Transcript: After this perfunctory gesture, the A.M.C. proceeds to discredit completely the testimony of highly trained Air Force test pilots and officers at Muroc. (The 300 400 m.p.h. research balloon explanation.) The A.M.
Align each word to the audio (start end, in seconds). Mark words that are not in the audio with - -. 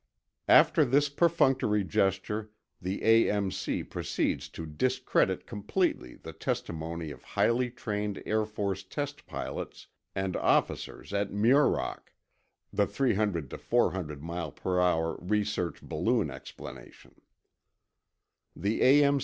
After 0.47 0.83
this 0.83 1.09
perfunctory 1.09 1.83
gesture, 1.83 2.49
the 2.81 3.03
A.M.C. 3.05 3.83
proceeds 3.83 4.49
to 4.49 4.65
discredit 4.65 5.45
completely 5.45 6.15
the 6.15 6.33
testimony 6.33 7.11
of 7.11 7.21
highly 7.21 7.69
trained 7.69 8.19
Air 8.25 8.47
Force 8.47 8.81
test 8.81 9.27
pilots 9.27 9.85
and 10.15 10.35
officers 10.37 11.13
at 11.13 11.29
Muroc. 11.29 12.15
(The 12.73 12.87
300 12.87 13.61
400 13.61 14.23
m.p.h. 14.27 15.19
research 15.29 15.83
balloon 15.83 16.31
explanation.) 16.31 17.21
The 18.55 18.81
A.M. 18.81 19.19